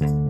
[0.00, 0.29] thank you.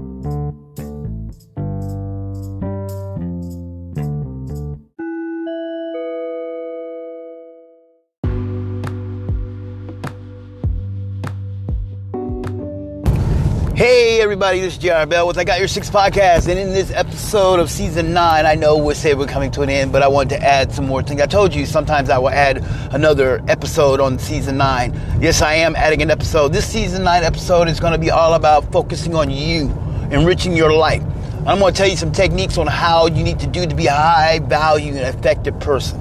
[14.21, 17.59] Everybody, this is JR Bell with I Got Your Six podcast, and in this episode
[17.59, 20.39] of season nine, I know we say we're coming to an end, but I wanted
[20.39, 21.23] to add some more things.
[21.23, 22.59] I told you sometimes I will add
[22.93, 24.93] another episode on season nine.
[25.23, 26.53] Yes, I am adding an episode.
[26.53, 29.71] This season nine episode is going to be all about focusing on you,
[30.11, 31.03] enriching your life.
[31.47, 33.87] I'm going to tell you some techniques on how you need to do to be
[33.87, 35.99] a high value and effective person.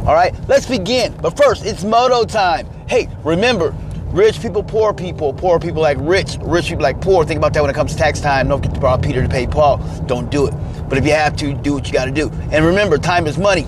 [0.00, 1.16] All right, let's begin.
[1.22, 2.66] But first, it's moto time.
[2.86, 3.74] Hey, remember,
[4.12, 7.24] Rich people, poor people, poor people like rich, rich people like poor.
[7.24, 8.46] Think about that when it comes to tax time.
[8.46, 9.78] Don't get to borrow Peter to pay Paul.
[10.04, 10.54] Don't do it.
[10.86, 12.28] But if you have to, do what you got to do.
[12.50, 13.66] And remember, time is money.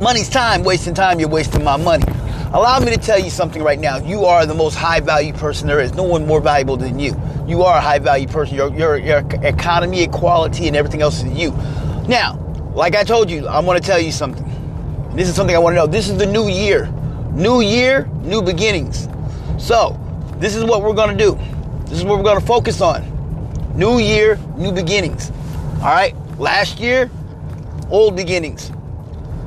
[0.00, 0.62] Money's time.
[0.62, 2.04] Wasting time, you're wasting my money.
[2.52, 3.96] Allow me to tell you something right now.
[3.96, 5.94] You are the most high value person there is.
[5.94, 7.20] No one more valuable than you.
[7.48, 8.54] You are a high value person.
[8.54, 11.50] Your, your, your economy, equality, and everything else is you.
[12.06, 12.38] Now,
[12.76, 14.44] like I told you, I want to tell you something.
[15.16, 15.86] This is something I want to know.
[15.88, 16.86] This is the new year.
[17.32, 19.08] New year, new beginnings.
[19.58, 19.98] So,
[20.38, 21.38] this is what we're to do.
[21.86, 23.04] This is what we're to focus on.
[23.74, 25.30] New year, new beginnings.
[25.76, 26.14] All right?
[26.38, 27.10] Last year,
[27.90, 28.70] old beginnings.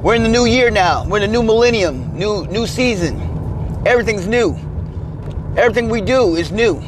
[0.02, 1.06] We're in the new year now.
[1.06, 3.20] We're in the new millennium, new new season.
[3.86, 4.58] Everything's new.
[5.58, 6.82] Everything we do is new.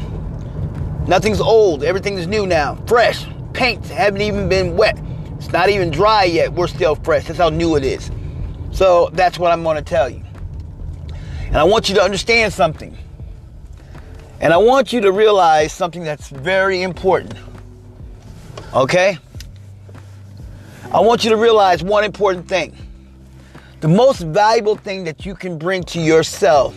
[1.07, 1.83] Nothing's old.
[1.83, 2.75] Everything's new now.
[2.87, 3.25] Fresh.
[3.53, 4.97] Paints haven't even been wet.
[5.35, 6.53] It's not even dry yet.
[6.53, 7.25] We're still fresh.
[7.25, 8.09] That's how new it is.
[8.71, 10.23] So that's what I'm going to tell you.
[11.47, 12.97] And I want you to understand something.
[14.41, 17.35] And I want you to realize something that's very important.
[18.73, 19.19] Okay?
[20.91, 22.75] I want you to realize one important thing.
[23.81, 26.75] The most valuable thing that you can bring to yourself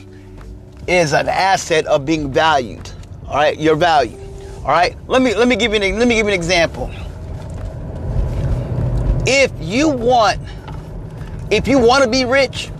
[0.86, 2.90] is an asset of being valued.
[3.26, 4.18] All right, your value.
[4.58, 4.96] All right.
[5.08, 6.90] Let me let me give you an, let me give you an example.
[9.26, 10.38] If you want
[11.50, 12.70] if you want to be rich,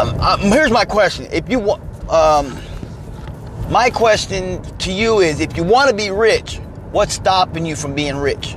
[0.00, 1.28] um, um, here's my question.
[1.30, 2.58] If you want um,
[3.70, 6.56] my question to you is if you want to be rich,
[6.90, 8.56] what's stopping you from being rich?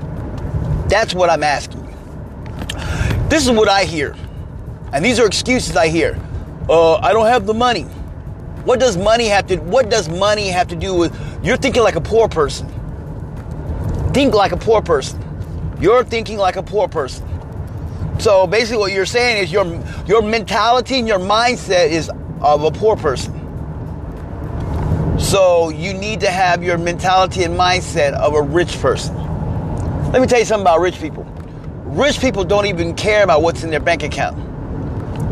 [0.87, 3.29] That's what I'm asking you.
[3.29, 4.15] This is what I hear.
[4.91, 6.19] And these are excuses I hear.
[6.67, 7.83] Uh, I don't have the money.
[8.63, 11.95] What does money have to what does money have to do with you're thinking like
[11.95, 12.67] a poor person.
[14.13, 15.19] Think like a poor person.
[15.79, 17.27] You're thinking like a poor person.
[18.19, 19.65] So basically what you're saying is your
[20.07, 22.09] your mentality and your mindset is
[22.41, 23.42] of a poor person.
[25.33, 29.15] So you need to have your mentality and mindset of a rich person.
[30.11, 31.23] Let me tell you something about rich people.
[31.85, 34.37] Rich people don't even care about what's in their bank account.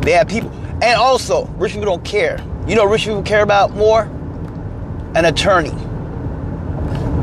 [0.01, 0.49] They have people,
[0.81, 2.43] and also rich people don't care.
[2.67, 4.05] You know, rich people care about more
[5.13, 5.69] an attorney.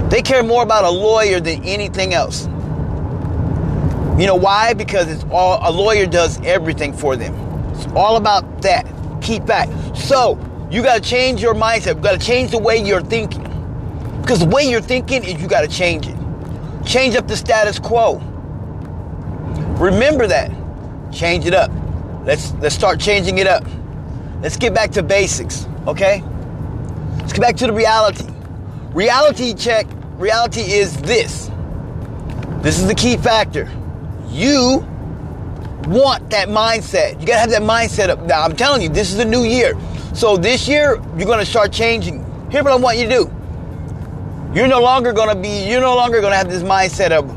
[0.09, 2.45] They care more about a lawyer than anything else.
[4.21, 4.72] You know why?
[4.75, 7.34] Because it's all a lawyer does everything for them.
[7.75, 8.87] It's all about that.
[9.21, 9.69] Keep back.
[9.97, 10.39] So
[10.71, 11.97] you got to change your mindset.
[11.97, 13.43] You got to change the way you're thinking.
[14.21, 16.17] Because the way you're thinking is you got to change it.
[16.84, 18.19] Change up the status quo.
[19.78, 20.51] Remember that.
[21.12, 21.71] Change it up.
[22.25, 23.65] Let's let's start changing it up.
[24.43, 26.23] Let's get back to basics, okay?
[27.19, 28.27] Let's get back to the reality.
[28.93, 29.87] Reality check.
[30.19, 31.51] Reality is this.
[32.61, 33.71] This is the key factor.
[34.28, 34.87] You
[35.87, 37.21] want that mindset.
[37.21, 38.21] You got to have that mindset up.
[38.23, 39.75] Now, I'm telling you, this is a new year.
[40.19, 42.25] So this year, you're going to start changing.
[42.51, 43.33] Here's what I want you to do.
[44.53, 47.31] You're no longer going to be, you're no longer going to have this mindset of,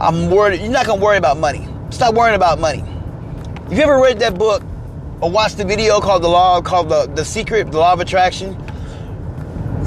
[0.00, 0.60] I'm worried.
[0.60, 1.68] You're not going to worry about money.
[1.90, 2.80] Stop worrying about money.
[2.80, 4.64] Have you ever read that book
[5.20, 8.60] or watched the video called The Law, called The, the Secret, The Law of Attraction?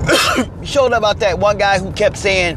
[0.64, 2.56] showed about that one guy who kept saying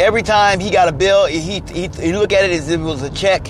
[0.00, 2.82] every time he got a bill, he, he, he look at it as if it
[2.82, 3.46] was a check.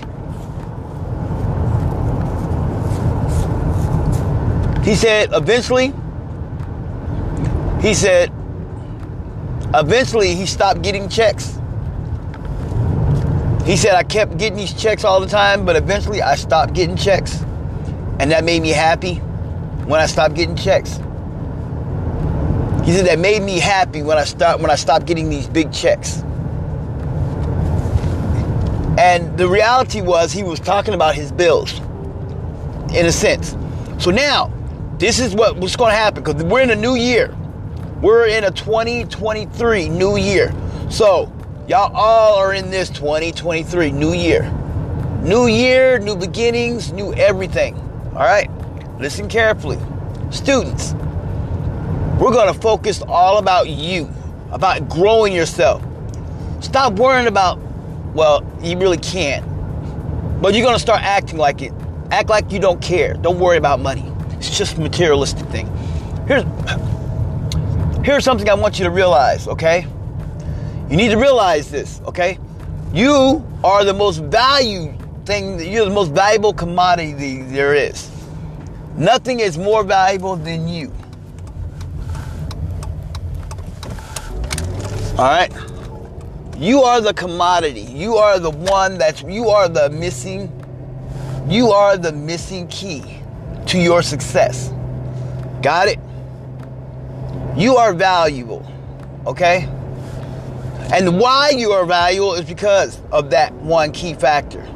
[4.86, 5.92] He said eventually,
[7.80, 8.30] he said
[9.74, 11.58] eventually he stopped getting checks.
[13.64, 16.96] He said I kept getting these checks all the time, but eventually I stopped getting
[16.96, 17.43] checks.
[18.20, 19.16] And that made me happy
[19.87, 20.99] when I stopped getting checks.
[22.84, 25.72] He said that made me happy when I start when I stopped getting these big
[25.72, 26.22] checks.
[28.99, 31.81] And the reality was he was talking about his bills,
[32.94, 33.56] in a sense.
[33.99, 34.52] So now,
[34.98, 37.34] this is what, what's going to happen because we're in a new year.
[38.00, 40.54] We're in a 2023 new year.
[40.90, 41.32] So,
[41.69, 44.50] y'all all are in this 2023 new year.
[45.22, 47.75] New year, new beginnings, new everything.
[48.12, 48.50] All right?
[48.98, 49.78] Listen carefully.
[50.31, 50.94] Students,
[52.19, 54.10] we're going to focus all about you.
[54.50, 55.82] about growing yourself.
[56.60, 57.58] Stop worrying about,
[58.14, 59.44] well, you really can't.
[60.40, 61.72] But you're gonna start acting like it.
[62.10, 63.14] Act like you don't care.
[63.14, 64.04] Don't worry about money.
[64.46, 65.66] It's just materialistic thing.
[66.28, 66.44] Here's
[68.06, 69.87] here's something I want you to realize, okay?
[70.88, 72.38] You need to realize this, okay?
[72.93, 74.94] You are the most valued
[75.26, 78.08] thing, you're the most valuable commodity there is.
[78.96, 80.92] Nothing is more valuable than you.
[85.19, 85.52] All right?
[86.56, 87.81] You are the commodity.
[87.81, 90.52] You are the one that's, you are the missing,
[91.49, 93.15] you are the missing key
[93.66, 94.72] to your success.
[95.62, 95.98] Got it?
[97.56, 98.64] You are valuable.
[99.26, 99.68] Okay?
[100.92, 104.66] And why you are valuable is because of that one key factor,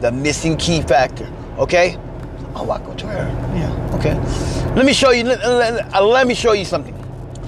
[0.00, 1.30] the missing key factor.
[1.58, 1.98] Okay?
[2.54, 3.26] Oh, I go to her.
[3.56, 3.96] Yeah.
[3.96, 4.14] Okay.
[4.74, 5.24] Let me show you.
[5.24, 6.94] Let, let, uh, let, me show you something.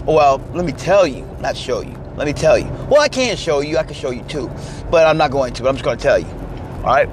[0.04, 1.92] Well, let me tell you, not show you.
[2.16, 2.66] Let me tell you.
[2.90, 3.78] Well, I can show you.
[3.78, 4.50] I can show you too,
[4.90, 5.62] but I'm not going to.
[5.62, 6.26] But I'm just going to tell you.
[6.78, 7.08] All right.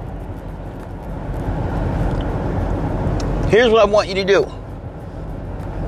[3.48, 4.52] Here's what I want you to do.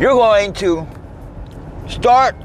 [0.00, 0.86] You're going to
[1.88, 2.36] start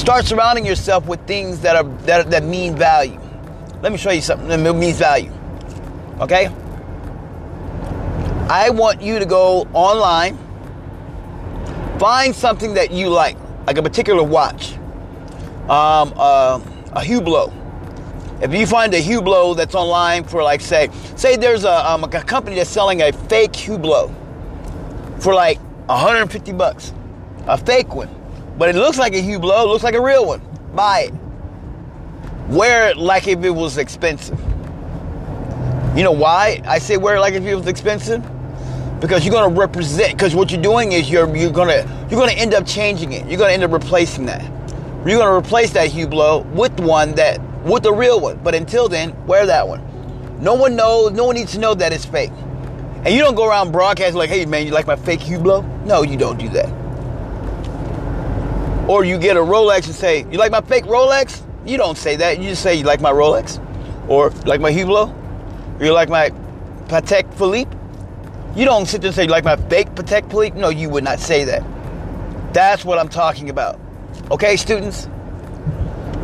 [0.00, 3.20] Start surrounding yourself with things that are that, that mean value.
[3.82, 5.30] Let me show you something that means value.
[6.20, 6.46] Okay?
[8.48, 10.38] I want you to go online,
[11.98, 14.72] find something that you like, like a particular watch,
[15.68, 16.60] um, uh,
[16.92, 17.52] a Hublot.
[18.40, 22.08] If you find a Hublot that's online for like say, say there's a, um, a
[22.08, 24.10] company that's selling a fake Hublot
[25.22, 25.58] for like
[25.88, 26.94] 150 bucks,
[27.46, 28.08] a fake one.
[28.56, 30.40] But it looks like a Hublot, looks like a real one.
[30.74, 31.14] Buy it.
[32.48, 34.40] Wear it like if it was expensive.
[35.94, 38.22] You know why I say wear it like if it was expensive?
[39.00, 40.12] Because you're gonna represent.
[40.12, 43.26] Because what you're doing is you're you're gonna you're gonna end up changing it.
[43.26, 44.42] You're gonna end up replacing that.
[45.06, 48.38] You're gonna replace that Hublot with one that with the real one.
[48.42, 49.82] But until then, wear that one.
[50.40, 51.12] No one knows.
[51.12, 52.32] No one needs to know that it's fake.
[53.04, 56.02] And you don't go around broadcasting like, "Hey man, you like my fake Hublot?" No,
[56.02, 56.70] you don't do that.
[58.90, 61.42] Or you get a Rolex and say, You like my fake Rolex?
[61.64, 62.40] You don't say that.
[62.40, 63.60] You just say, You like my Rolex?
[64.08, 65.14] Or like my Hublot?
[65.80, 66.30] Or you like my
[66.88, 67.70] Patek Philippe?
[68.56, 70.58] You don't sit there and say, You like my fake Patek Philippe?
[70.58, 71.62] No, you would not say that.
[72.52, 73.78] That's what I'm talking about.
[74.32, 75.08] Okay, students?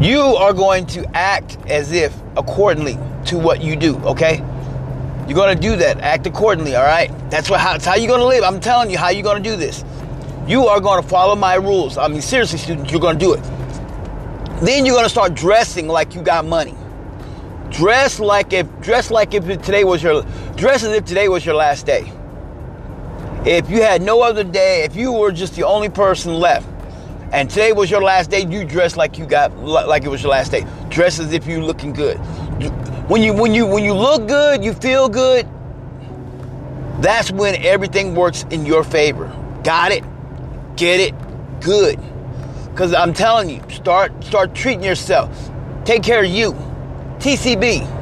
[0.01, 4.37] You are going to act as if accordingly to what you do, okay?
[5.27, 6.01] You're going to do that.
[6.01, 7.11] Act accordingly, all right?
[7.31, 8.45] That's what how, how you're going to live.
[8.45, 9.85] I'm telling you how you're going to do this.
[10.47, 11.97] You are going to follow my rules.
[11.97, 13.43] I mean, seriously, students, you're going to do it.
[14.63, 16.75] Then you're going to start dressing like you got money.
[17.71, 20.23] Dress like if dress like if today was your
[20.57, 22.11] dress as if today was your last day.
[23.45, 26.69] If you had no other day, if you were just the only person left,
[27.33, 30.31] and today was your last day, you dress like you got like it was your
[30.31, 30.65] last day.
[30.89, 32.17] Dress as if you're looking good.
[33.09, 35.47] When you when you when you look good, you feel good.
[37.01, 39.33] That's when everything works in your favor.
[39.65, 40.05] Got it?
[40.77, 41.15] Get it
[41.61, 41.99] good.
[42.75, 45.51] Cause I'm telling you, start start treating yourself.
[45.85, 46.53] Take care of you.
[47.19, 47.95] TCB.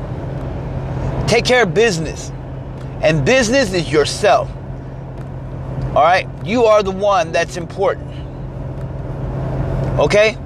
[1.29, 2.31] Take care of business.
[3.03, 4.51] And business is yourself.
[5.95, 6.29] All right?
[6.45, 8.04] You are the one that's important.
[9.99, 10.37] Okay?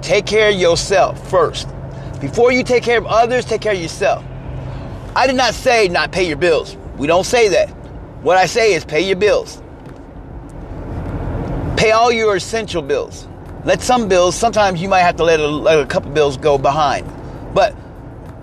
[0.00, 1.68] Take care of yourself first.
[2.20, 4.24] Before you take care of others, take care of yourself.
[5.14, 6.76] I did not say not pay your bills.
[6.96, 7.68] We don't say that.
[8.22, 9.60] What I say is pay your bills.
[11.76, 13.26] Pay all your essential bills.
[13.64, 16.58] Let some bills, sometimes you might have to let a, let a couple bills go
[16.58, 17.10] behind.
[17.54, 17.74] But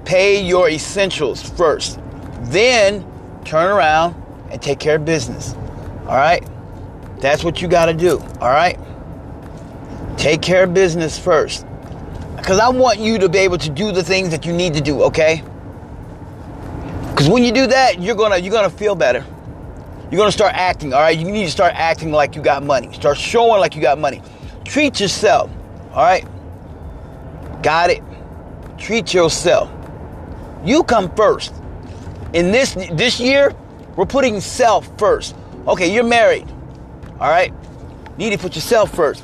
[0.05, 1.99] pay your essentials first.
[2.43, 3.05] Then
[3.45, 5.53] turn around and take care of business.
[6.01, 6.45] All right?
[7.19, 8.19] That's what you got to do.
[8.41, 8.77] All right?
[10.19, 11.65] Take care of business first.
[12.35, 14.81] Because I want you to be able to do the things that you need to
[14.81, 15.41] do, okay?
[17.09, 19.25] Because when you do that, you're gonna you're gonna feel better.
[20.11, 21.17] You're gonna start acting, all right?
[21.17, 22.91] You need to start acting like you got money.
[22.91, 24.21] Start showing like you got money.
[24.65, 25.49] Treat yourself,
[25.93, 26.27] all right?
[27.63, 28.03] Got it?
[28.77, 29.71] Treat yourself.
[30.65, 31.53] You come first.
[32.33, 33.53] In this this year,
[33.95, 35.33] we're putting self first.
[35.65, 36.47] Okay, you're married,
[37.21, 37.53] all right?
[38.17, 39.23] You need to put yourself first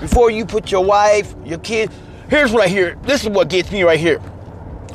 [0.00, 1.90] before you put your wife, your kid.
[2.28, 2.96] Here's what I hear.
[3.02, 4.20] This is what gets me right here.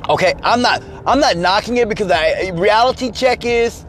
[0.09, 3.85] Okay, I'm not I'm not knocking it because I reality check is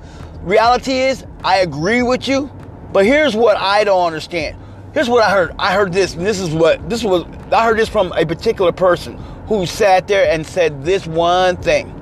[0.47, 2.51] reality is, I agree with you,
[2.93, 4.57] but here's what I don't understand.
[4.95, 5.55] Here's what I heard.
[5.59, 7.25] I heard this, and this is what this was.
[7.53, 11.93] I heard this from a particular person who sat there and said this one thing.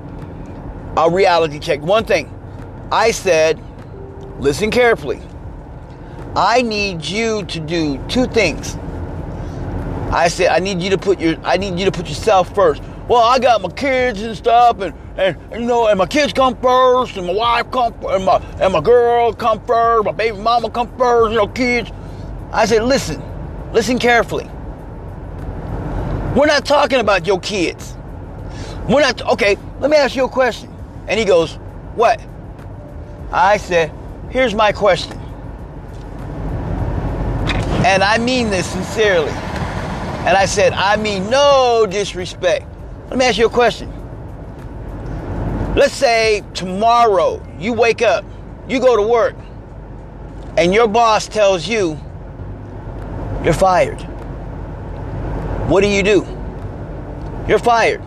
[0.95, 1.81] A reality check.
[1.81, 2.31] One thing.
[2.91, 3.61] I said,
[4.39, 5.21] listen carefully.
[6.35, 8.77] I need you to do two things.
[10.11, 12.81] I said, I need you to put your, I need you to put yourself first.
[13.07, 16.55] Well, I got my kids and stuff, and, and, you know, and my kids come
[16.57, 20.69] first, and my wife come, and my and my girl come first, my baby mama
[20.69, 21.91] come first, you know, kids.
[22.51, 23.21] I said, listen,
[23.73, 24.49] listen carefully.
[26.35, 27.95] We're not talking about your kids.
[28.89, 30.73] We're not, okay, let me ask you a question.
[31.07, 31.55] And he goes,
[31.95, 32.21] what?
[33.31, 33.91] I said,
[34.29, 35.17] here's my question.
[37.85, 39.31] And I mean this sincerely.
[40.25, 42.65] And I said, I mean no disrespect.
[43.09, 43.91] Let me ask you a question.
[45.75, 48.25] Let's say tomorrow you wake up,
[48.67, 49.35] you go to work,
[50.57, 51.99] and your boss tells you
[53.43, 54.01] you're fired.
[55.69, 56.25] What do you do?
[57.47, 58.01] You're fired.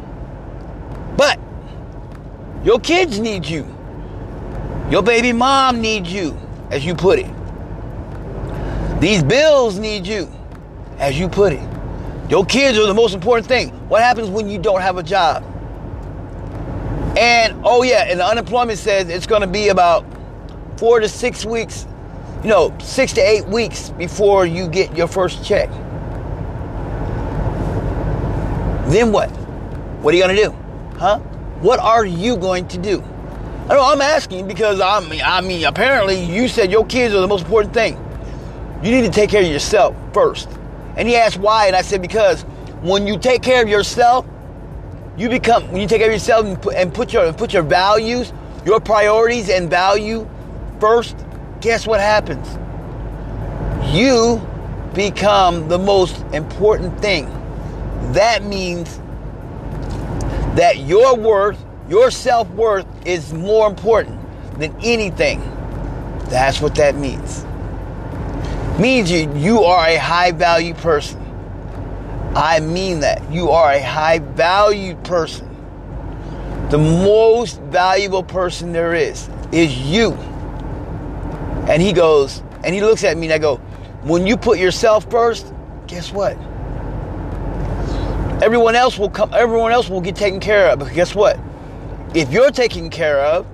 [1.16, 1.38] But
[2.64, 3.64] your kids need you.
[4.90, 6.37] Your baby mom needs you,
[6.70, 7.30] as you put it.
[9.00, 10.28] These bills need you,
[10.98, 11.67] as you put it.
[12.28, 13.70] Your kids are the most important thing.
[13.88, 15.42] What happens when you don't have a job?
[17.16, 20.04] And oh yeah, and the unemployment says it's going to be about
[20.76, 21.87] four to six weeks,
[22.42, 25.70] you know, six to eight weeks before you get your first check.
[28.90, 29.30] Then what?
[30.00, 30.50] What are you going to do?
[30.99, 31.18] Huh?
[31.61, 33.02] What are you going to do?
[33.70, 37.20] I know I'm asking because I mean, I mean, apparently you said your kids are
[37.20, 37.94] the most important thing.
[38.82, 40.58] You need to take care of yourself first.
[40.99, 42.43] And he asked why, and I said because
[42.83, 44.26] when you take care of yourself,
[45.17, 47.52] you become when you take care of yourself and put, and put your and put
[47.52, 48.33] your values,
[48.67, 50.28] your priorities and value
[50.81, 51.17] first.
[51.61, 52.59] Guess what happens?
[53.95, 54.45] You
[54.95, 57.26] become the most important thing.
[58.12, 58.99] That means
[60.57, 64.21] that your worth, your self worth, is more important
[64.59, 65.40] than anything.
[66.28, 67.45] That's what that means
[68.78, 71.20] means you, you are a high value person.
[72.35, 73.30] I mean that.
[73.32, 75.47] You are a high valued person.
[76.70, 80.12] The most valuable person there is is you.
[81.68, 83.56] And he goes, and he looks at me and I go,
[84.02, 85.52] when you put yourself first,
[85.87, 86.37] guess what?
[88.42, 90.78] Everyone else will come, everyone else will get taken care of.
[90.78, 91.38] But guess what?
[92.14, 93.47] If you're taken care of,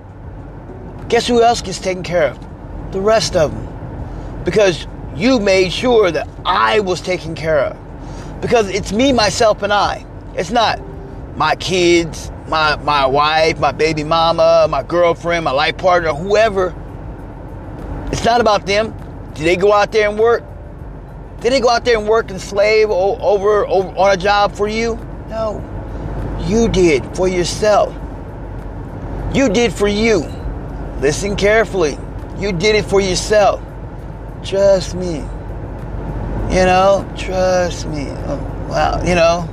[1.09, 2.91] guess who else gets taken care of?
[2.91, 4.43] The rest of them.
[4.43, 8.41] Because you made sure that I was taken care of.
[8.41, 10.05] Because it's me, myself, and I.
[10.35, 10.81] It's not
[11.37, 16.75] my kids, my, my wife, my baby mama, my girlfriend, my life partner, whoever.
[18.11, 18.93] It's not about them.
[19.33, 20.43] Did they go out there and work?
[21.41, 24.67] Did they go out there and work and slave over, over on a job for
[24.67, 24.95] you?
[25.29, 25.63] No.
[26.45, 27.93] You did for yourself.
[29.33, 30.19] You did for you.
[31.01, 31.97] Listen carefully.
[32.37, 33.61] You did it for yourself.
[34.45, 35.15] Trust me.
[36.53, 38.05] You know, trust me.
[38.27, 39.49] Oh, wow, you know,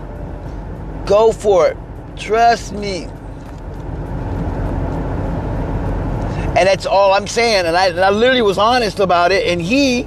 [1.06, 1.76] go for it.
[2.16, 3.08] Trust me.
[6.54, 7.64] And that's all I'm saying.
[7.64, 9.46] And I, and I literally was honest about it.
[9.46, 10.06] And he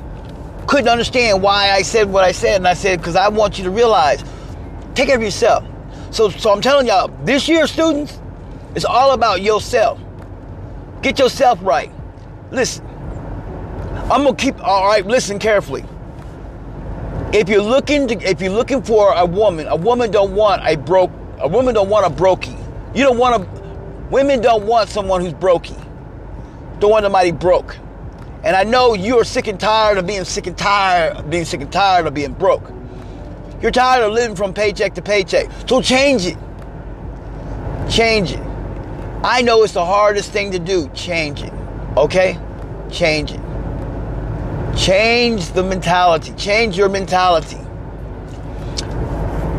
[0.68, 2.58] couldn't understand why I said what I said.
[2.58, 4.24] And I said, because I want you to realize,
[4.94, 5.65] take care of yourself.
[6.12, 8.20] So, so I'm telling y'all, this year, students,
[8.75, 10.00] it's all about yourself.
[11.01, 11.92] Get yourself right.
[12.51, 12.85] Listen,
[14.12, 14.63] I'm gonna keep.
[14.63, 15.83] All right, listen carefully.
[17.33, 20.77] If you're looking to, if you're looking for a woman, a woman don't want a
[20.77, 21.12] broke.
[21.39, 22.55] A woman don't want a brokey.
[22.95, 24.09] You don't want a.
[24.12, 25.75] Women don't want someone who's brokey.
[26.79, 27.77] Don't want somebody broke.
[28.43, 31.62] And I know you're sick and tired of being sick and tired of being sick
[31.62, 32.71] and tired of being broke.
[33.59, 35.50] You're tired of living from paycheck to paycheck.
[35.67, 36.38] So change it.
[37.89, 38.39] Change it.
[39.24, 40.89] I know it's the hardest thing to do.
[40.89, 41.53] Change it.
[41.97, 42.38] Okay?
[42.91, 43.39] Change it.
[44.75, 46.34] Change the mentality.
[46.34, 47.58] Change your mentality.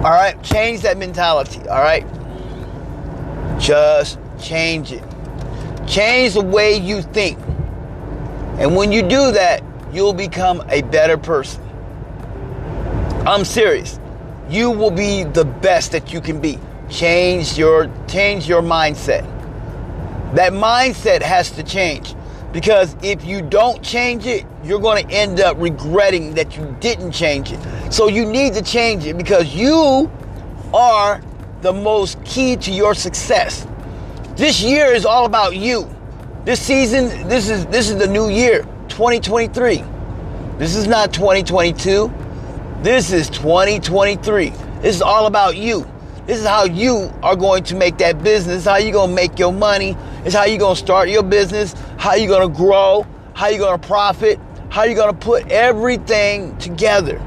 [0.04, 0.36] All right?
[0.42, 1.60] Change that mentality.
[1.68, 2.06] All right?
[3.58, 5.02] Just change it.
[5.86, 7.38] Change the way you think.
[8.58, 11.62] And when you do that, you'll become a better person.
[13.26, 13.98] I'm serious.
[14.48, 16.58] You will be the best that you can be.
[16.88, 19.24] Change your change your mindset.
[20.34, 22.14] That mindset has to change.
[22.52, 27.12] Because if you don't change it, you're going to end up regretting that you didn't
[27.12, 27.92] change it.
[27.92, 30.10] So you need to change it because you
[30.74, 31.22] are
[31.62, 33.66] the most key to your success.
[34.36, 35.88] This year is all about you.
[36.44, 39.82] This season, this is this is the new year, 2023.
[40.58, 42.12] This is not 2022.
[42.82, 44.50] This is 2023.
[44.80, 45.86] This is all about you.
[46.26, 48.64] This is how you are going to make that business.
[48.64, 49.96] How you're going to make your money.
[50.24, 51.74] It's how you're going to start your business.
[51.98, 53.06] How you're going to grow.
[53.34, 54.38] How you're going to profit.
[54.76, 57.18] How you going to put everything together.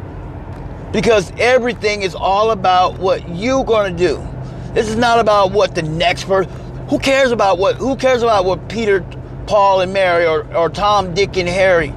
[0.94, 4.27] Because everything is all about what you're going to do.
[4.75, 6.51] This is not about what the next person.
[6.89, 7.77] Who cares about what?
[7.77, 9.03] Who cares about what Peter,
[9.48, 11.91] Paul, and Mary, or, or Tom, Dick, and Harry?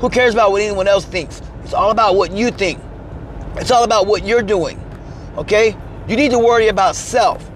[0.00, 1.40] Who cares about what anyone else thinks?
[1.64, 2.78] It's all about what you think.
[3.56, 4.78] It's all about what you're doing.
[5.38, 5.74] Okay?
[6.06, 7.50] You need to worry about self.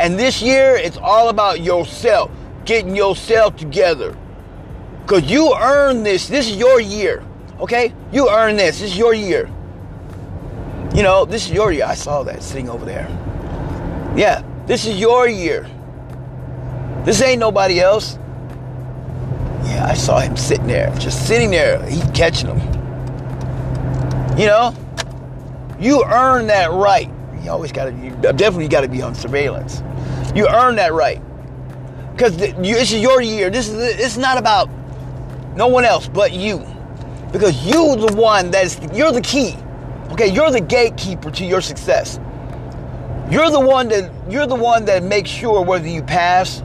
[0.00, 2.32] And this year, it's all about yourself,
[2.64, 4.16] getting yourself together.
[5.06, 6.26] Because you earned this.
[6.26, 7.22] This is your year.
[7.60, 7.94] Okay?
[8.10, 8.80] You earned this.
[8.80, 9.48] This is your year.
[10.92, 11.84] You know, this is your year.
[11.84, 13.06] I saw that sitting over there.
[14.16, 15.70] Yeah, this is your year.
[17.04, 18.18] This ain't nobody else.
[19.62, 21.80] Yeah, I saw him sitting there, just sitting there.
[21.86, 22.58] He catching them.
[24.36, 24.74] You know,
[25.78, 27.08] you earn that right.
[27.44, 29.82] You always got to, definitely got to be on surveillance.
[30.34, 31.22] You earn that right
[32.12, 33.50] because this is your year.
[33.50, 34.70] This is it's not about
[35.56, 36.58] no one else but you,
[37.32, 39.56] because you the one that's you're the key.
[40.12, 42.20] Okay, you're the gatekeeper to your success.
[43.30, 46.62] You're the one that you're the one that makes sure whether you pass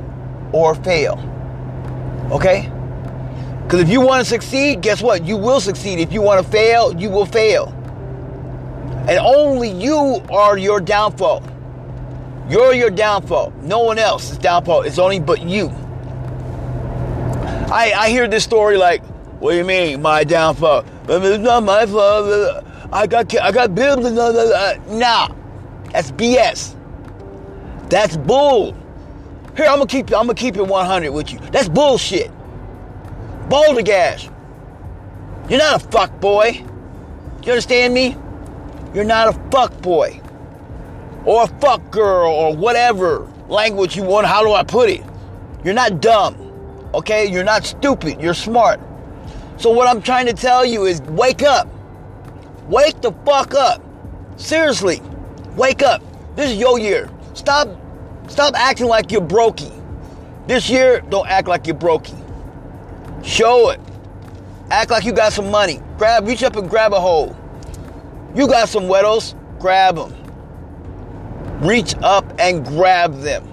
[0.51, 1.17] or fail.
[2.31, 2.71] Okay?
[3.63, 5.25] Because if you want to succeed, guess what?
[5.25, 5.99] You will succeed.
[5.99, 7.69] If you want to fail, you will fail.
[9.07, 11.43] And only you are your downfall.
[12.49, 13.53] You're your downfall.
[13.61, 14.83] No one else's downfall.
[14.83, 15.69] It's only but you.
[17.71, 19.01] I, I hear this story like,
[19.39, 20.85] what do you mean, my downfall?
[21.07, 22.65] It's not my fault.
[22.91, 24.05] I got I got bills.
[24.05, 25.33] Uh, nah,
[25.91, 26.75] that's BS.
[27.89, 28.73] That's bull.
[29.55, 31.39] Here, I'm gonna keep I'm gonna keep it 100 with you.
[31.51, 32.29] That's bullshit.
[33.49, 34.29] Balderdash.
[35.49, 36.63] You're not a fuck boy.
[37.43, 38.17] You understand me?
[38.93, 40.21] You're not a fuck boy.
[41.25, 44.27] Or a fuck girl or whatever language you want.
[44.27, 45.03] How do I put it?
[45.63, 46.40] You're not dumb.
[46.93, 47.25] Okay?
[47.25, 48.21] You're not stupid.
[48.21, 48.79] You're smart.
[49.57, 51.67] So what I'm trying to tell you is wake up.
[52.67, 53.83] Wake the fuck up.
[54.37, 55.01] Seriously.
[55.55, 56.01] Wake up.
[56.35, 57.09] This is your year.
[57.33, 57.67] Stop
[58.27, 59.71] stop acting like you're brokey.
[60.47, 62.17] This year, don't act like you're brokey.
[63.23, 63.79] Show it.
[64.71, 65.81] Act like you got some money.
[65.97, 67.35] Grab, reach up and grab a hole.
[68.33, 70.15] You got some weddles, grab them.
[71.59, 73.47] Reach up and grab them.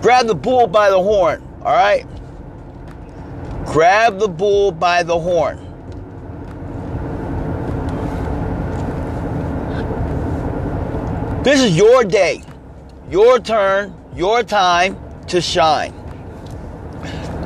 [0.00, 2.06] Grab the bull by the horn, all right?
[3.66, 5.58] Grab the bull by the horn.
[11.42, 12.42] This is your day,
[13.10, 15.92] your turn, your time to shine.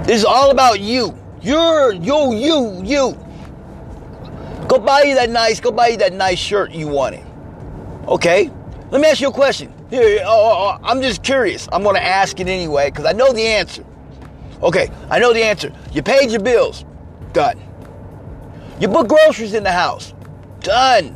[0.05, 1.19] This is all about you.
[1.43, 3.19] You're you, you, you.
[4.69, 7.25] Go buy you that nice, go buy you that nice shirt you wanted.
[8.07, 8.51] Okay?
[8.91, 9.73] Let me ask you a question.
[9.91, 11.69] Here, oh, oh, oh, I'm just curious.
[11.73, 13.85] I'm going to ask it anyway because I know the answer.
[14.63, 15.73] Okay, I know the answer.
[15.93, 16.85] You paid your bills.
[17.33, 17.61] Done.
[18.81, 20.15] You put groceries in the house.
[20.61, 21.15] Done.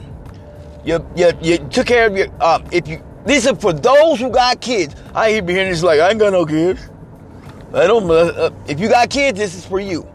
[0.84, 4.30] You, you, you took care of your, um, if you, these are for those who
[4.30, 4.96] got kids.
[5.14, 6.88] I hear hearing this like, I ain't got no kids.
[7.72, 10.08] I don't, uh, uh, if you got kids, this is for you.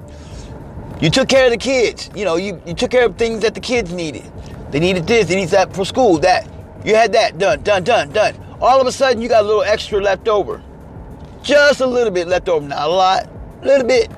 [1.02, 2.10] You took care of the kids.
[2.16, 4.30] You know, you, you took care of things that the kids needed.
[4.72, 6.50] They needed this, they needed that for school, that.
[6.84, 8.36] You had that done, done, done, done.
[8.60, 10.62] All of a sudden, you got a little extra left over.
[11.44, 13.30] Just a little bit left over, not a lot,
[13.62, 14.12] a little bit.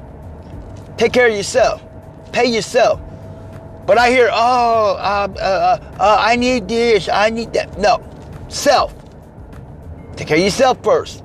[0.98, 1.82] Take care of yourself.
[2.32, 3.00] Pay yourself.
[3.86, 7.78] But I hear, oh, uh, uh, uh, uh, I need this, I need that.
[7.80, 8.04] No,
[8.48, 8.94] self.
[10.16, 11.24] Take care of yourself first.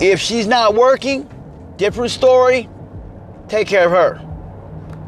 [0.00, 1.28] If she's not working,
[1.76, 2.68] different story.
[3.48, 4.20] Take care of her.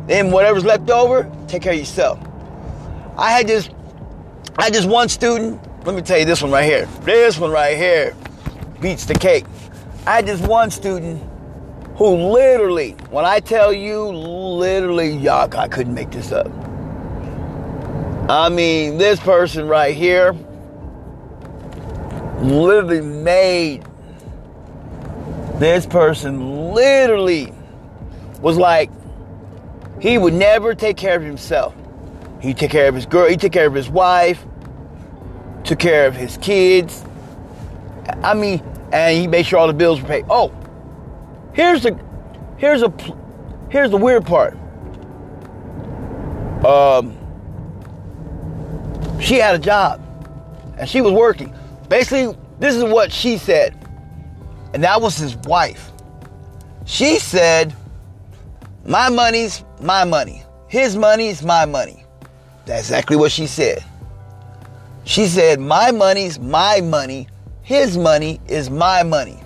[0.06, 2.18] Then whatever's left over, take care of yourself.
[3.16, 3.68] I had this,
[4.56, 5.60] I had this one student.
[5.84, 6.86] Let me tell you this one right here.
[7.02, 8.16] This one right here
[8.80, 9.44] beats the cake.
[10.06, 11.22] I had this one student
[11.96, 16.50] who literally, when I tell you, literally, y'all, I couldn't make this up.
[18.30, 20.34] I mean, this person right here
[22.40, 23.84] literally made
[25.58, 27.52] this person literally
[28.40, 28.90] was like
[30.00, 31.74] he would never take care of himself.
[32.40, 34.44] He took care of his girl, he took care of his wife,
[35.64, 37.04] took care of his kids.
[38.22, 40.24] I mean, and he made sure all the bills were paid.
[40.28, 40.52] Oh,
[41.58, 41.98] Here's the
[42.56, 42.92] here's a
[43.68, 44.56] here's the weird part.
[46.64, 47.16] Um,
[49.20, 50.00] she had a job
[50.78, 51.52] and she was working.
[51.88, 53.76] Basically, this is what she said,
[54.72, 55.90] and that was his wife.
[56.84, 57.74] She said,
[58.84, 60.44] "My money's my money.
[60.68, 62.04] His money's my money."
[62.66, 63.82] That's exactly what she said.
[65.02, 67.26] She said, "My money's my money.
[67.68, 69.42] His money is my money."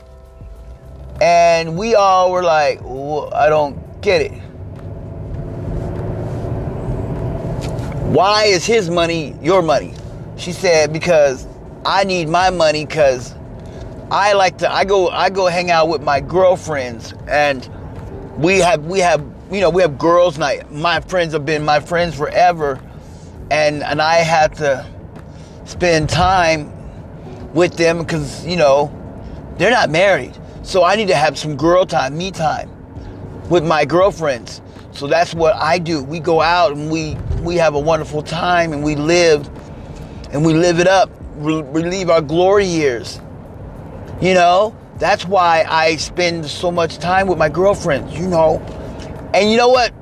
[1.20, 4.32] And we all were like, I don't get it.
[8.12, 9.94] Why is his money your money?
[10.37, 11.48] She said, Because
[11.85, 13.35] I need my money because
[14.12, 17.68] I like to I go I go hang out with my girlfriends and
[18.38, 20.70] we have we have you know we have girls night.
[20.70, 22.80] My friends have been my friends forever
[23.50, 24.87] and and I had to
[25.64, 26.72] spend time
[27.54, 28.90] with them because you know
[29.58, 30.36] they're not married.
[30.62, 32.70] So I need to have some girl time, me time
[33.48, 34.62] with my girlfriends.
[34.92, 36.02] So that's what I do.
[36.04, 39.48] We go out and we we have a wonderful time and we live
[40.32, 43.20] and we live it up, re- relieve our glory years.
[44.20, 48.58] You know, that's why I spend so much time with my girlfriends, you know.
[49.34, 49.92] And you know what?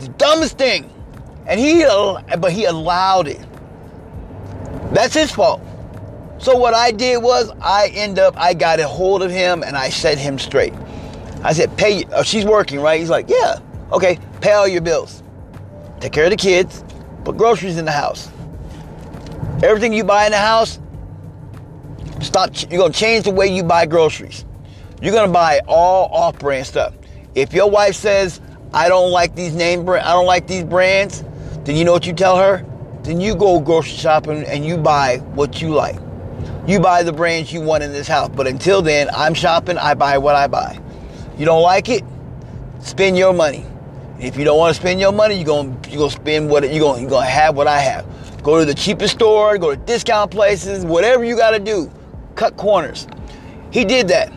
[0.00, 0.92] The dumbest thing.
[1.46, 1.84] And he
[2.38, 3.44] but he allowed it.
[4.92, 5.62] That's his fault.
[6.40, 9.76] So what I did was I end up I got a hold of him and
[9.76, 10.72] I set him straight.
[11.44, 12.98] I said, "Pay." Oh, she's working, right?
[12.98, 13.58] He's like, "Yeah,
[13.92, 14.18] okay.
[14.40, 15.22] Pay all your bills.
[16.00, 16.82] Take care of the kids.
[17.24, 18.30] Put groceries in the house.
[19.62, 20.78] Everything you buy in the house,
[22.20, 22.50] stop.
[22.70, 24.46] You're gonna change the way you buy groceries.
[25.02, 26.94] You're gonna buy all off-brand stuff.
[27.34, 28.40] If your wife says,
[28.72, 31.22] "I don't like these name brand, I don't like these brands,"
[31.64, 32.64] then you know what you tell her?
[33.02, 35.96] Then you go grocery shopping and you buy what you like.
[36.66, 38.30] You buy the brands you want in this house.
[38.34, 40.80] But until then, I'm shopping, I buy what I buy.
[41.38, 42.04] You don't like it?
[42.80, 43.64] Spend your money.
[44.18, 46.78] If you don't want to spend your money, you're you're going to spend what you're
[46.78, 48.06] going you're to have what I have.
[48.42, 51.90] Go to the cheapest store, go to discount places, whatever you got to do.
[52.34, 53.06] Cut corners.
[53.70, 54.32] He did that.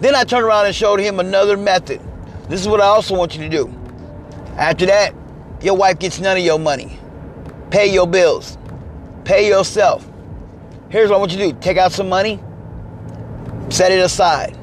[0.00, 2.00] Then I turned around and showed him another method.
[2.48, 3.74] This is what I also want you to do.
[4.56, 5.14] After that,
[5.62, 6.98] your wife gets none of your money.
[7.70, 8.58] Pay your bills.
[9.24, 10.06] Pay yourself.
[10.92, 12.38] Here's what I want you to do take out some money,
[13.70, 14.58] set it aside.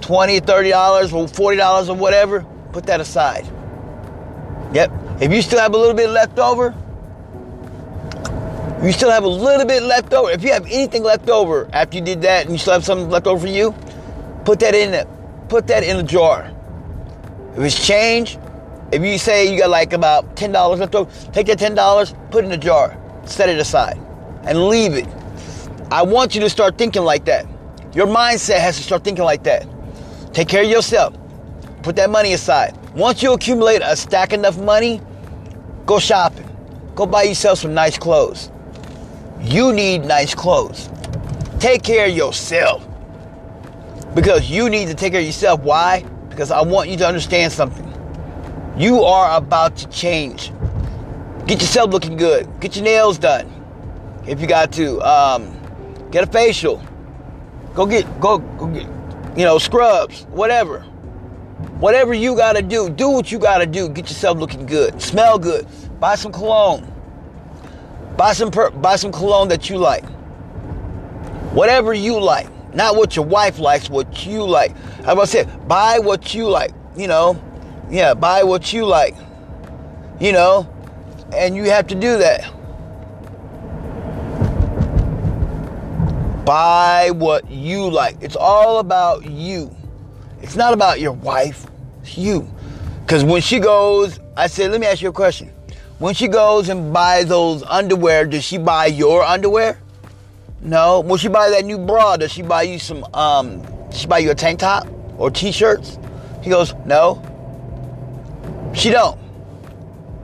[0.00, 3.44] 20 $30 or $40 or whatever, put that aside.
[4.72, 4.92] Yep.
[5.20, 6.72] If you still have a little bit left over,
[8.80, 10.30] you still have a little bit left over.
[10.30, 13.10] If you have anything left over after you did that and you still have something
[13.10, 13.74] left over for you,
[14.44, 15.08] put that in it.
[15.48, 16.48] Put that in a jar.
[17.56, 18.38] If it's change,
[18.92, 22.46] if you say you got like about $10 left over, take that $10, put it
[22.46, 23.98] in a jar, set it aside,
[24.44, 25.08] and leave it.
[25.92, 27.46] I want you to start thinking like that.
[27.94, 29.66] Your mindset has to start thinking like that.
[30.32, 31.16] Take care of yourself.
[31.82, 32.76] Put that money aside.
[32.94, 35.00] Once you accumulate a stack enough money,
[35.86, 36.48] go shopping.
[36.94, 38.52] Go buy yourself some nice clothes.
[39.40, 40.88] You need nice clothes.
[41.58, 42.86] Take care of yourself.
[44.14, 45.60] Because you need to take care of yourself.
[45.62, 46.04] Why?
[46.28, 47.86] Because I want you to understand something.
[48.76, 50.52] You are about to change.
[51.46, 52.48] Get yourself looking good.
[52.60, 53.52] Get your nails done.
[54.26, 55.59] If you got to, um,
[56.10, 56.82] Get a facial.
[57.74, 58.86] Go get go, go get
[59.36, 60.80] you know scrubs, whatever.
[61.78, 63.88] Whatever you gotta do, do what you gotta do.
[63.88, 65.66] Get yourself looking good, smell good.
[66.00, 66.90] Buy some cologne.
[68.16, 70.04] Buy some per- buy some cologne that you like.
[71.52, 74.72] Whatever you like, not what your wife likes, what you like.
[75.00, 76.72] About I said, buy what you like.
[76.96, 77.40] You know,
[77.88, 79.16] yeah, buy what you like.
[80.20, 80.68] You know,
[81.34, 82.52] and you have to do that.
[86.44, 88.16] Buy what you like.
[88.20, 89.74] It's all about you.
[90.42, 91.66] It's not about your wife.
[92.02, 92.50] It's you.
[93.02, 95.52] Because when she goes, I said, let me ask you a question.
[95.98, 99.78] When she goes and buys those underwear, does she buy your underwear?
[100.62, 101.00] No.
[101.00, 104.30] When she buy that new bra, does she buy you some, um, she buy you
[104.30, 104.86] a tank top
[105.18, 105.98] or t-shirts?
[106.42, 107.20] He goes, no.
[108.74, 109.18] She don't.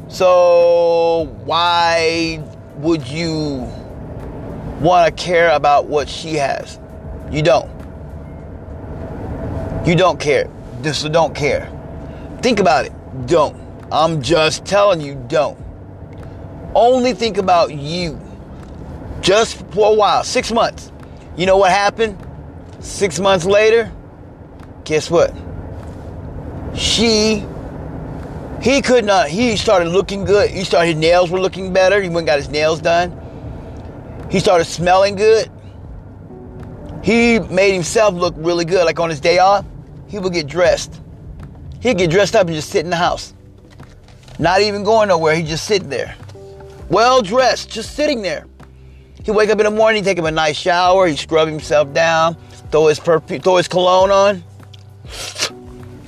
[0.08, 2.42] So why
[2.76, 3.68] would you
[4.80, 6.78] want to care about what she has.
[7.30, 7.70] You don't.
[9.86, 10.50] You don't care.
[10.82, 11.70] Just don't care.
[12.42, 12.92] Think about it.
[13.26, 13.56] Don't.
[13.90, 15.58] I'm just telling you, don't.
[16.74, 18.20] Only think about you.
[19.20, 20.92] Just for a while, six months.
[21.36, 22.18] You know what happened?
[22.80, 23.92] Six months later,
[24.84, 25.34] guess what?
[26.74, 27.44] She,
[28.60, 30.50] he could not, he started looking good.
[30.50, 32.00] He started, his nails were looking better.
[32.00, 33.10] He went and got his nails done.
[34.30, 35.50] He started smelling good.
[37.02, 38.84] He made himself look really good.
[38.84, 39.64] Like on his day off,
[40.08, 41.00] he would get dressed.
[41.80, 43.34] He'd get dressed up and just sit in the house.
[44.38, 45.36] Not even going nowhere.
[45.36, 46.16] He'd just sit there.
[46.88, 48.46] Well dressed, just sitting there.
[49.24, 52.36] He'd wake up in the morning, take him a nice shower, he'd scrub himself down,
[52.70, 54.44] throw his perfume, throw his cologne on,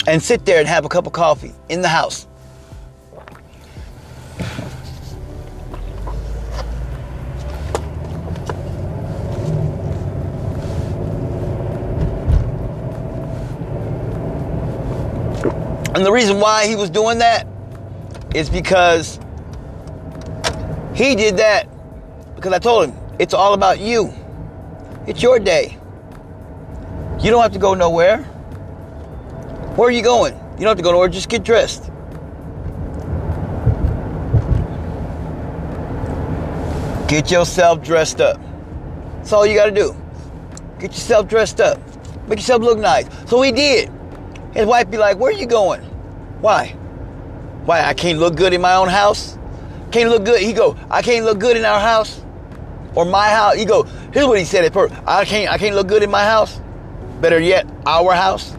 [0.06, 2.27] and sit there and have a cup of coffee in the house.
[15.94, 17.46] And the reason why he was doing that
[18.34, 19.18] is because
[20.98, 21.68] He did that
[22.34, 24.12] because I told him it's all about you.
[25.06, 25.78] It's your day.
[27.20, 28.24] You don't have to go nowhere.
[29.76, 30.34] Where are you going?
[30.34, 31.08] You don't have to go nowhere.
[31.08, 31.90] Just get dressed.
[37.06, 38.40] Get yourself dressed up.
[39.18, 39.96] That's all you got to do.
[40.80, 41.78] Get yourself dressed up.
[42.26, 43.06] Make yourself look nice.
[43.30, 43.88] So he did.
[44.58, 45.82] His wife be like, Where you going?
[46.40, 46.70] Why?
[47.64, 47.80] Why?
[47.82, 49.38] I can't look good in my own house?
[49.92, 50.40] Can't look good.
[50.40, 52.20] He go, I can't look good in our house
[52.96, 53.54] or my house.
[53.54, 54.92] He go, here's what he said at first.
[55.06, 56.60] I can't, I can't look good in my house.
[57.20, 58.56] Better yet, our house.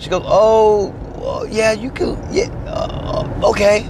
[0.00, 3.88] She goes, oh, well, yeah, you can, yeah, uh, okay.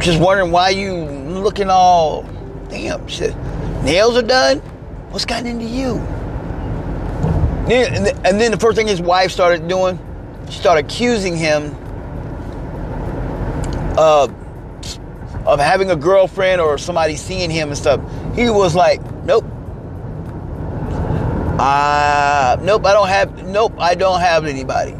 [0.00, 2.22] Just wondering why you looking all,
[2.70, 3.06] damn.
[3.08, 4.60] She said, nails are done.
[5.10, 6.02] What's gotten into you?
[7.70, 9.98] And then the first thing his wife started doing,
[10.48, 11.76] she started accusing him
[13.96, 14.34] of
[15.46, 18.00] of having a girlfriend or somebody seeing him and stuff.
[18.34, 19.44] He was like, nope.
[21.58, 24.94] Uh, nope, I don't have, nope, I don't have anybody.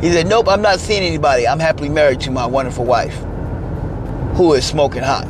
[0.00, 1.46] He said, nope, I'm not seeing anybody.
[1.46, 3.16] I'm happily married to my wonderful wife
[4.34, 5.26] who is smoking hot.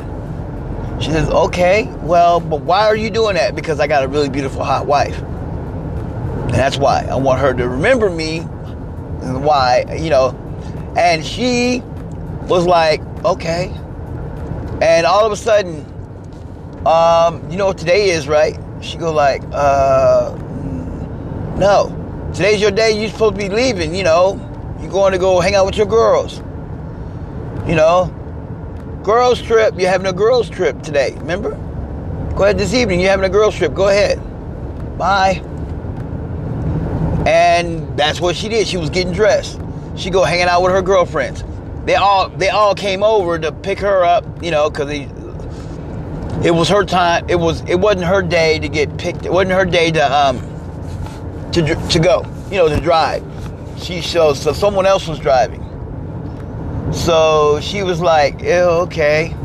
[1.01, 3.55] She says, okay, well, but why are you doing that?
[3.55, 5.21] Because I got a really beautiful hot wife.
[6.53, 10.39] And that's why I want her to remember me and why, you know.
[10.95, 11.81] And she
[12.43, 13.71] was like, okay.
[14.79, 15.83] And all of a sudden,
[16.85, 18.55] um, you know what today is, right?
[18.81, 20.35] She go like, uh,
[21.57, 22.29] no.
[22.35, 23.01] Today's your day.
[23.01, 24.35] You're supposed to be leaving, you know.
[24.79, 26.37] You're going to go hang out with your girls.
[27.67, 28.13] You know,
[29.03, 29.73] girls trip.
[29.75, 31.15] You're having a girls trip today.
[31.17, 31.55] Remember?
[32.35, 32.99] Go ahead this evening.
[32.99, 33.73] You're having a girls trip.
[33.73, 34.19] Go ahead.
[34.99, 35.41] Bye.
[37.25, 38.67] And that's what she did.
[38.67, 39.59] She was getting dressed.
[39.95, 41.43] She go hanging out with her girlfriends.
[41.85, 44.89] They all they all came over to pick her up, you know, because
[46.45, 47.25] it was her time.
[47.29, 49.25] It was it wasn't her day to get picked.
[49.25, 50.39] It wasn't her day to um
[51.53, 53.23] to to go, you know, to drive.
[53.77, 55.61] She so so someone else was driving.
[56.91, 59.35] So she was like, okay.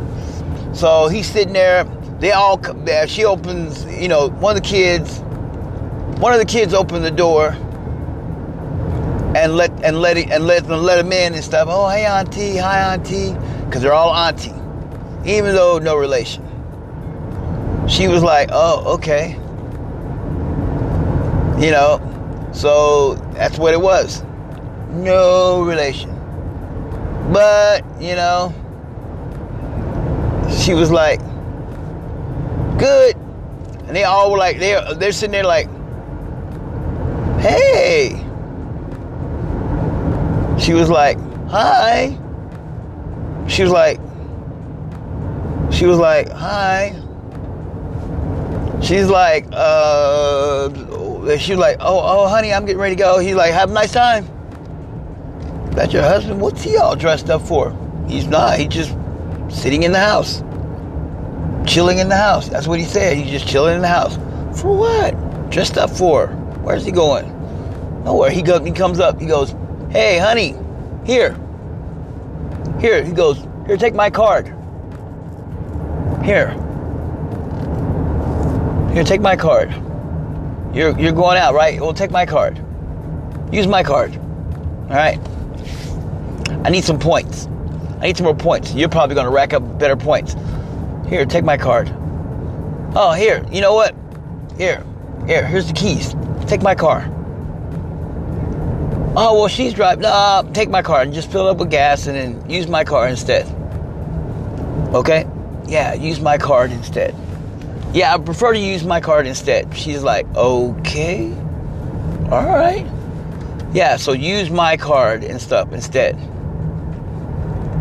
[0.72, 1.84] So he's sitting there.
[2.18, 2.60] They all.
[3.06, 5.20] She opens, you know, one of the kids.
[6.20, 7.56] One of the kids opened the door
[9.38, 11.68] and let and let it, and let them let them in and stuff.
[11.70, 13.33] Oh, hey auntie, hi auntie,
[13.64, 14.55] because they're all auntie,
[15.24, 16.44] even though no relation.
[17.88, 19.33] She was like, oh, okay,
[21.64, 22.01] you know,
[22.53, 24.22] so that's what it was,
[24.90, 26.11] no relation.
[27.33, 28.53] But you know,
[30.59, 31.20] she was like,
[32.79, 33.16] good,
[33.87, 35.68] and they all were like, they're they're sitting there like,
[37.40, 38.27] hey
[40.60, 41.18] she was like,
[41.48, 42.18] hi.
[43.48, 43.98] She was like,
[45.72, 46.94] she was like, hi.
[48.80, 50.68] She's like, uh,
[51.38, 53.18] she was like, oh, oh, honey, I'm getting ready to go.
[53.18, 54.26] He's like, have a nice time.
[55.72, 56.40] That's your husband.
[56.40, 57.76] What's he all dressed up for?
[58.06, 58.58] He's not.
[58.58, 58.96] He's just
[59.48, 60.42] sitting in the house,
[61.70, 62.48] chilling in the house.
[62.48, 63.16] That's what he said.
[63.16, 64.16] He's just chilling in the house.
[64.60, 65.50] For what?
[65.50, 66.28] Dressed up for?
[66.62, 67.26] Where's he going?
[68.04, 68.30] Nowhere.
[68.30, 68.64] He goes.
[68.66, 69.20] He comes up.
[69.20, 69.54] He goes,
[69.90, 70.55] Hey, honey,
[71.07, 71.35] here.
[72.79, 74.48] Here, he goes, Here, take my card.
[76.22, 76.51] Here.
[78.92, 79.72] Here, take my card.
[80.74, 81.81] You're, you're going out, right?
[81.81, 82.62] Well, take my card.
[83.51, 84.14] Use my card.
[84.14, 85.18] All right?
[86.64, 87.46] I need some points.
[88.01, 88.74] I need some more points.
[88.74, 90.37] You're probably going to rack up better points.
[91.09, 91.90] Here, take my card.
[92.94, 93.42] Oh, here.
[93.51, 93.94] You know what?
[94.59, 94.85] Here.
[95.27, 96.14] Here, here's the keys.
[96.46, 97.11] Take my car.
[99.20, 100.04] Oh, well, she's driving.
[100.04, 102.85] Uh, take my car and just fill it up with gas and then use my
[102.85, 103.46] car instead.
[104.94, 105.28] Okay?
[105.66, 107.16] Yeah, use my card instead.
[107.92, 109.76] Yeah, I prefer to use my card instead.
[109.76, 111.33] She's like, okay.
[112.31, 112.87] All right.
[113.72, 116.14] Yeah, so use my card and stuff instead.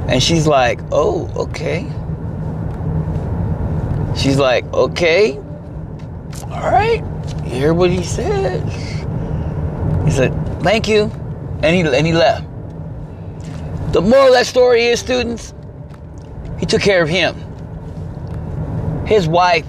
[0.09, 1.83] And she's like, oh, okay.
[4.19, 5.37] She's like, okay.
[6.45, 7.03] All right.
[7.43, 8.67] You hear what he said?
[10.03, 11.11] He said, thank you
[11.63, 12.45] and he and he left.
[13.93, 15.53] The moral of that story is, students,
[16.59, 17.35] he took care of him.
[19.05, 19.65] His wife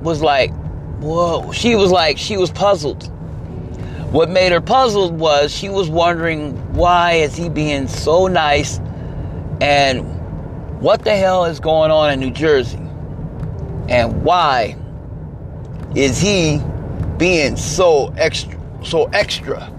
[0.00, 0.52] was like,
[1.00, 1.52] whoa.
[1.52, 3.10] She was like, she was puzzled.
[4.12, 8.78] What made her puzzled was she was wondering why is he being so nice
[9.60, 10.00] and
[10.80, 12.78] what the hell is going on in New Jersey?
[13.88, 14.76] And why
[15.94, 16.60] is he
[17.18, 19.72] being so extra so extra?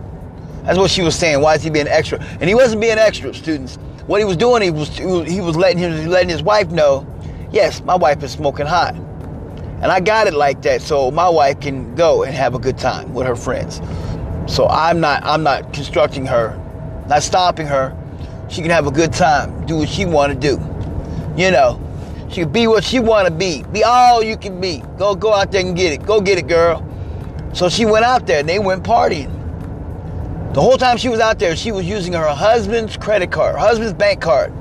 [0.67, 1.41] That's what she was saying.
[1.41, 2.21] Why is he being extra?
[2.21, 3.77] And he wasn't being extra, students.
[4.05, 7.07] What he was doing, he was he was letting him letting his wife know
[7.51, 8.93] Yes, my wife is smoking hot.
[9.81, 12.77] And I got it like that so my wife can go and have a good
[12.77, 13.79] time with her friends.
[14.53, 16.57] So I'm not I'm not constructing her,
[17.07, 17.95] not stopping her.
[18.49, 20.61] She can have a good time, do what she want to do.
[21.41, 21.79] You know,
[22.29, 23.63] she can be what she want to be.
[23.71, 24.83] Be all you can be.
[24.97, 26.05] Go go out there and get it.
[26.05, 26.83] Go get it, girl.
[27.53, 29.33] So she went out there and they went partying.
[30.57, 33.93] The whole time she was out there, she was using her husband's credit card, husband's
[33.93, 34.51] bank card.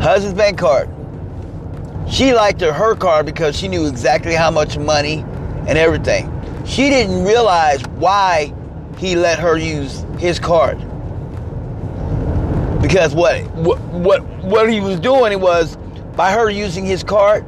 [0.00, 0.88] Husband's bank card.
[2.08, 5.24] She liked her, her card because she knew exactly how much money
[5.66, 6.30] and everything.
[6.64, 8.54] She didn't realize why
[8.98, 10.78] he let her use his card.
[12.80, 15.76] Because what what what, what he was doing was
[16.14, 17.44] by her using his card,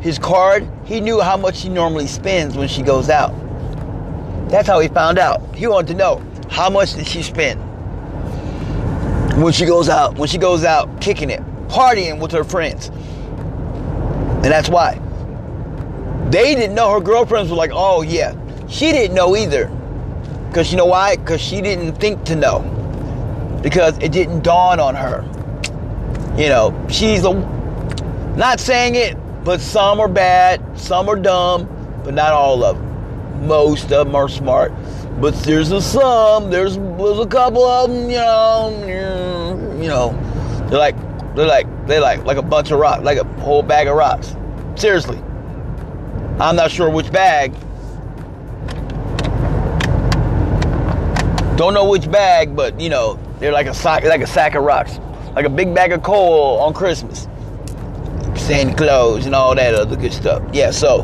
[0.00, 3.32] his card, he knew how much she normally spends when she goes out.
[4.54, 5.42] That's how he found out.
[5.56, 7.60] He wanted to know how much did she spend
[9.42, 12.86] when she goes out, when she goes out kicking it, partying with her friends.
[12.86, 15.00] And that's why.
[16.30, 18.36] They didn't know her girlfriends were like, oh yeah.
[18.68, 19.66] She didn't know either.
[20.46, 21.16] Because you know why?
[21.16, 22.60] Because she didn't think to know.
[23.60, 25.24] Because it didn't dawn on her.
[26.40, 27.34] You know, she's a,
[28.36, 31.66] not saying it, but some are bad, some are dumb,
[32.04, 32.83] but not all of them.
[33.44, 34.72] Most of them are smart.
[35.20, 40.10] But there's a some, there's, there's a couple of them, you know, you know,
[40.68, 40.96] they're like
[41.34, 44.36] they're like they're like like a bunch of rocks, like a whole bag of rocks.
[44.76, 45.18] Seriously.
[46.40, 47.52] I'm not sure which bag.
[51.56, 54.64] Don't know which bag, but you know, they're like a sack like a sack of
[54.64, 54.98] rocks.
[55.34, 57.28] Like a big bag of coal on Christmas.
[58.36, 60.42] Santa Claus and all that other good stuff.
[60.52, 61.02] Yeah, so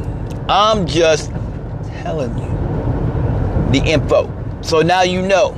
[0.48, 1.32] I'm just
[2.10, 4.28] telling you the info.
[4.62, 5.54] So now you know.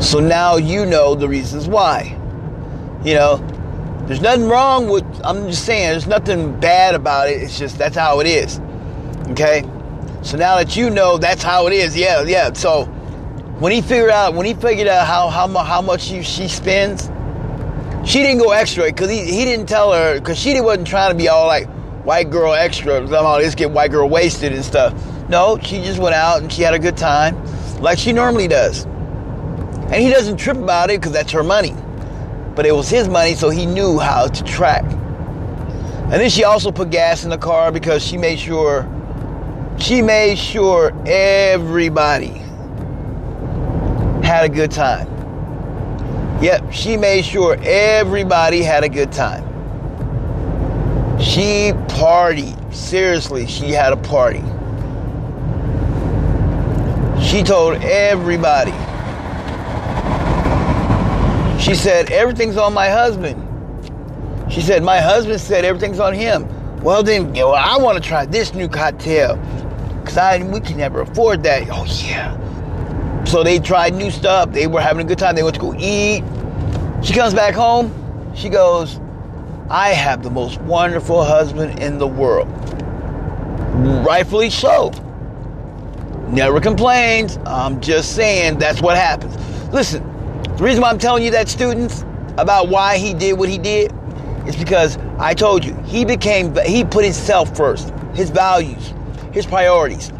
[0.00, 2.16] So now you know the reasons why.
[3.04, 3.36] You know,
[4.06, 7.42] there's nothing wrong with, I'm just saying, there's nothing bad about it.
[7.42, 8.60] It's just that's how it is.
[9.30, 9.62] Okay?
[10.22, 12.52] So now that you know that's how it is, yeah, yeah.
[12.52, 12.84] So
[13.58, 17.10] when he figured out, when he figured out how, how, how much she, she spends,
[18.08, 21.16] she didn't go extra because he, he didn't tell her, because she wasn't trying to
[21.16, 21.68] be all like
[22.04, 24.94] white girl extra, somehow let's get white girl wasted and stuff.
[25.28, 27.36] No, she just went out and she had a good time
[27.80, 28.84] like she normally does.
[28.84, 31.74] And he doesn't trip about it because that's her money
[32.54, 34.84] but it was his money, so he knew how to track.
[34.84, 38.88] And then she also put gas in the car because she made sure
[39.78, 42.40] she made sure everybody
[44.22, 45.08] had a good time.
[46.40, 49.42] Yep, she made sure everybody had a good time.
[51.20, 52.74] She partied.
[52.74, 54.42] Seriously, she had a party.
[57.22, 58.72] She told everybody
[61.64, 63.40] she said, Everything's on my husband.
[64.52, 66.46] She said, My husband said everything's on him.
[66.82, 69.36] Well, then, you know, I want to try this new cocktail
[70.00, 71.66] because I we can never afford that.
[71.70, 73.24] Oh, yeah.
[73.24, 74.52] So they tried new stuff.
[74.52, 75.36] They were having a good time.
[75.36, 76.22] They went to go eat.
[77.02, 77.90] She comes back home.
[78.36, 79.00] She goes,
[79.70, 82.48] I have the most wonderful husband in the world.
[84.06, 84.90] Rightfully so.
[86.28, 87.38] Never complains.
[87.46, 89.36] I'm just saying that's what happens.
[89.72, 90.02] Listen,
[90.56, 92.04] the reason why I'm telling you that, students,
[92.36, 93.90] about why he did what he did,
[94.46, 98.92] is because I told you he became he put himself first, his values,
[99.32, 100.12] his priorities.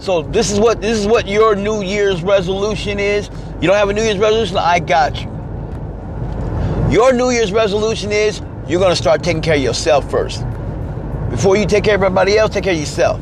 [0.00, 3.30] So this is what this is what your New Year's resolution is.
[3.60, 4.56] You don't have a New Year's resolution?
[4.56, 5.30] I got you.
[6.90, 10.44] Your New Year's resolution is you're gonna start taking care of yourself first.
[11.30, 13.20] Before you take care of everybody else, take care of yourself.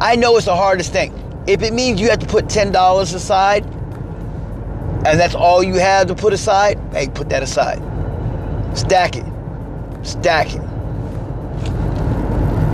[0.00, 1.12] I know it's the hardest thing.
[1.46, 3.64] If it means you have to put ten dollars aside
[5.06, 7.78] and that's all you have to put aside, hey, put that aside.
[8.76, 9.24] Stack it.
[10.02, 10.60] Stack it.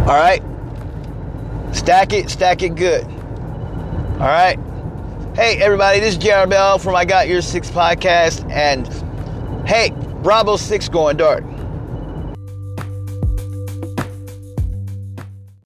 [0.06, 0.42] All right?
[1.72, 3.04] Stack it, stack it good.
[3.04, 4.58] All right?
[5.34, 8.48] Hey, everybody, this is Jared from I Got Your Six podcast.
[8.50, 8.86] And
[9.66, 9.90] hey,
[10.22, 11.44] Bravo 6 going dark.